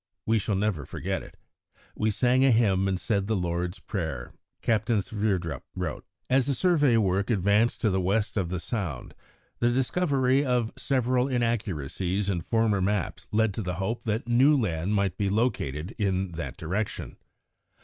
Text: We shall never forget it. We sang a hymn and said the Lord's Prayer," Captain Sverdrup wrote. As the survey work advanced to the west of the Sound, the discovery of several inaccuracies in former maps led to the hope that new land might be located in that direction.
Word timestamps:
We 0.25 0.39
shall 0.39 0.55
never 0.55 0.83
forget 0.83 1.21
it. 1.21 1.37
We 1.95 2.09
sang 2.09 2.43
a 2.43 2.49
hymn 2.49 2.87
and 2.87 2.99
said 2.99 3.27
the 3.27 3.35
Lord's 3.35 3.77
Prayer," 3.79 4.33
Captain 4.63 4.99
Sverdrup 4.99 5.61
wrote. 5.75 6.05
As 6.27 6.47
the 6.47 6.55
survey 6.55 6.97
work 6.97 7.29
advanced 7.29 7.81
to 7.81 7.91
the 7.91 8.01
west 8.01 8.35
of 8.35 8.49
the 8.49 8.59
Sound, 8.59 9.13
the 9.59 9.69
discovery 9.71 10.43
of 10.43 10.73
several 10.75 11.27
inaccuracies 11.27 12.31
in 12.31 12.41
former 12.41 12.81
maps 12.81 13.27
led 13.31 13.53
to 13.53 13.61
the 13.61 13.75
hope 13.75 14.03
that 14.05 14.27
new 14.27 14.57
land 14.59 14.95
might 14.95 15.17
be 15.19 15.29
located 15.29 15.93
in 15.99 16.31
that 16.31 16.57
direction. 16.57 17.17